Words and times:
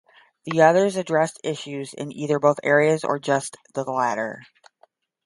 The 0.45 0.63
others 0.63 0.95
address 0.95 1.37
issues 1.43 1.93
in 1.93 2.11
either 2.11 2.39
both 2.39 2.59
areas 2.63 3.03
or 3.03 3.19
just 3.19 3.57
the 3.75 3.83
latter. 3.83 4.41